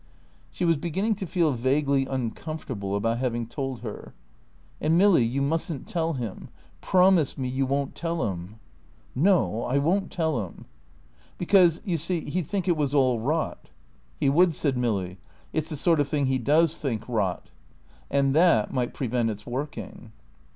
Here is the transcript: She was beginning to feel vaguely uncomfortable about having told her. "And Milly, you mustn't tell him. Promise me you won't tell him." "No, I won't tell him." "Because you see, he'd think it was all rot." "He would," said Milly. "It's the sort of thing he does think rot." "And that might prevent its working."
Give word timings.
She 0.49 0.65
was 0.65 0.77
beginning 0.77 1.13
to 1.17 1.27
feel 1.27 1.51
vaguely 1.51 2.07
uncomfortable 2.07 2.95
about 2.95 3.19
having 3.19 3.45
told 3.45 3.81
her. 3.81 4.15
"And 4.79 4.97
Milly, 4.97 5.23
you 5.23 5.43
mustn't 5.43 5.87
tell 5.87 6.13
him. 6.13 6.49
Promise 6.81 7.37
me 7.37 7.47
you 7.47 7.67
won't 7.67 7.93
tell 7.93 8.27
him." 8.27 8.55
"No, 9.13 9.61
I 9.63 9.77
won't 9.77 10.09
tell 10.09 10.43
him." 10.47 10.65
"Because 11.37 11.81
you 11.85 11.99
see, 11.99 12.27
he'd 12.27 12.47
think 12.47 12.67
it 12.67 12.75
was 12.75 12.95
all 12.95 13.19
rot." 13.19 13.69
"He 14.19 14.27
would," 14.27 14.55
said 14.55 14.75
Milly. 14.75 15.19
"It's 15.53 15.69
the 15.69 15.75
sort 15.75 15.99
of 15.99 16.07
thing 16.07 16.25
he 16.25 16.39
does 16.39 16.77
think 16.77 17.07
rot." 17.07 17.51
"And 18.09 18.35
that 18.35 18.73
might 18.73 18.95
prevent 18.95 19.29
its 19.29 19.45
working." 19.45 20.13